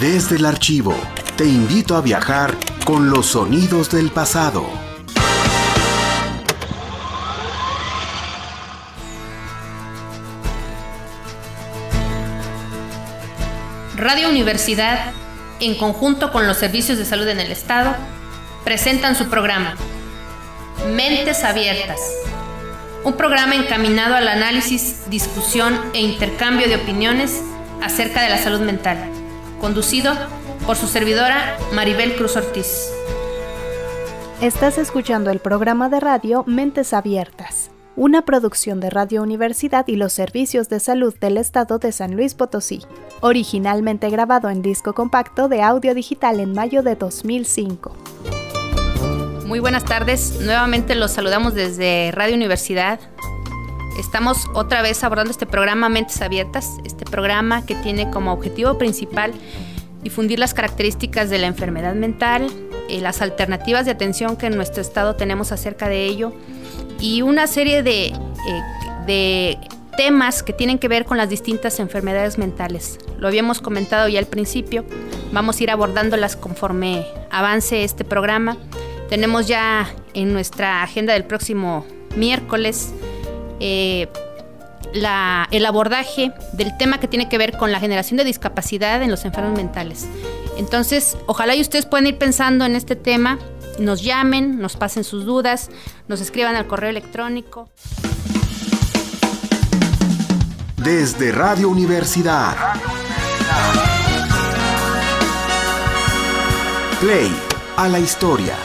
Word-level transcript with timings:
Desde 0.00 0.36
el 0.36 0.46
archivo, 0.46 0.96
te 1.36 1.44
invito 1.44 1.94
a 1.94 2.00
viajar 2.00 2.56
con 2.86 3.10
los 3.10 3.26
sonidos 3.26 3.90
del 3.90 4.10
pasado. 4.10 4.66
Radio 13.94 14.30
Universidad, 14.30 15.12
en 15.60 15.74
conjunto 15.74 16.32
con 16.32 16.46
los 16.46 16.56
servicios 16.56 16.96
de 16.96 17.04
salud 17.04 17.28
en 17.28 17.38
el 17.38 17.52
Estado, 17.52 17.94
presentan 18.64 19.14
su 19.14 19.28
programa 19.28 19.76
Mentes 20.94 21.44
Abiertas, 21.44 22.00
un 23.04 23.18
programa 23.18 23.54
encaminado 23.54 24.14
al 24.14 24.28
análisis, 24.28 25.10
discusión 25.10 25.78
e 25.92 26.00
intercambio 26.00 26.68
de 26.68 26.76
opiniones 26.76 27.42
acerca 27.82 28.22
de 28.22 28.30
la 28.30 28.38
salud 28.38 28.60
mental, 28.60 29.10
conducido 29.60 30.12
por 30.66 30.76
su 30.76 30.86
servidora 30.86 31.56
Maribel 31.72 32.16
Cruz 32.16 32.36
Ortiz. 32.36 32.90
Estás 34.40 34.78
escuchando 34.78 35.30
el 35.30 35.38
programa 35.38 35.88
de 35.88 36.00
radio 36.00 36.44
Mentes 36.46 36.94
Abiertas, 36.94 37.70
una 37.94 38.24
producción 38.24 38.80
de 38.80 38.88
Radio 38.88 39.22
Universidad 39.22 39.86
y 39.86 39.96
los 39.96 40.14
Servicios 40.14 40.70
de 40.70 40.80
Salud 40.80 41.14
del 41.20 41.36
Estado 41.36 41.78
de 41.78 41.92
San 41.92 42.16
Luis 42.16 42.34
Potosí, 42.34 42.80
originalmente 43.20 44.08
grabado 44.08 44.48
en 44.48 44.62
disco 44.62 44.94
compacto 44.94 45.48
de 45.48 45.62
audio 45.62 45.94
digital 45.94 46.40
en 46.40 46.54
mayo 46.54 46.82
de 46.82 46.96
2005. 46.96 47.94
Muy 49.46 49.58
buenas 49.58 49.84
tardes, 49.84 50.40
nuevamente 50.40 50.94
los 50.94 51.10
saludamos 51.10 51.54
desde 51.54 52.12
Radio 52.12 52.36
Universidad. 52.36 53.00
Estamos 53.98 54.48
otra 54.54 54.82
vez 54.82 55.02
abordando 55.04 55.30
este 55.30 55.46
programa 55.46 55.88
Mentes 55.88 56.22
Abiertas, 56.22 56.78
este 56.84 57.04
programa 57.04 57.66
que 57.66 57.74
tiene 57.74 58.10
como 58.10 58.32
objetivo 58.32 58.78
principal 58.78 59.32
difundir 60.02 60.38
las 60.38 60.54
características 60.54 61.28
de 61.28 61.38
la 61.38 61.46
enfermedad 61.46 61.94
mental, 61.94 62.50
eh, 62.88 63.00
las 63.00 63.20
alternativas 63.20 63.84
de 63.84 63.90
atención 63.90 64.36
que 64.36 64.46
en 64.46 64.56
nuestro 64.56 64.80
estado 64.80 65.16
tenemos 65.16 65.52
acerca 65.52 65.88
de 65.88 66.06
ello 66.06 66.32
y 66.98 67.22
una 67.22 67.46
serie 67.46 67.82
de, 67.82 68.06
eh, 68.06 68.62
de 69.06 69.58
temas 69.96 70.42
que 70.42 70.52
tienen 70.52 70.78
que 70.78 70.88
ver 70.88 71.04
con 71.04 71.18
las 71.18 71.28
distintas 71.28 71.78
enfermedades 71.78 72.38
mentales. 72.38 72.98
Lo 73.18 73.28
habíamos 73.28 73.60
comentado 73.60 74.08
ya 74.08 74.18
al 74.18 74.26
principio, 74.26 74.84
vamos 75.32 75.58
a 75.60 75.62
ir 75.62 75.70
abordándolas 75.70 76.36
conforme 76.36 77.06
avance 77.30 77.84
este 77.84 78.04
programa. 78.04 78.56
Tenemos 79.10 79.46
ya 79.46 79.92
en 80.14 80.32
nuestra 80.32 80.82
agenda 80.82 81.12
del 81.12 81.24
próximo 81.24 81.84
miércoles 82.16 82.92
eh, 83.60 84.08
el 84.92 85.66
abordaje 85.66 86.32
del 86.52 86.76
tema 86.76 86.98
que 86.98 87.08
tiene 87.08 87.28
que 87.28 87.38
ver 87.38 87.56
con 87.56 87.70
la 87.70 87.80
generación 87.80 88.16
de 88.16 88.24
discapacidad 88.24 89.02
en 89.02 89.10
los 89.10 89.24
enfermos 89.24 89.56
mentales. 89.56 90.08
Entonces, 90.56 91.16
ojalá 91.26 91.54
y 91.54 91.60
ustedes 91.60 91.86
puedan 91.86 92.06
ir 92.06 92.18
pensando 92.18 92.64
en 92.64 92.76
este 92.76 92.96
tema, 92.96 93.38
nos 93.78 94.02
llamen, 94.02 94.60
nos 94.60 94.76
pasen 94.76 95.04
sus 95.04 95.24
dudas, 95.24 95.70
nos 96.08 96.20
escriban 96.20 96.56
al 96.56 96.66
correo 96.66 96.90
electrónico. 96.90 97.70
Desde 100.76 101.30
Radio 101.32 101.68
Universidad. 101.68 102.56
Play 107.00 107.30
a 107.76 107.88
la 107.88 107.98
historia. 107.98 108.56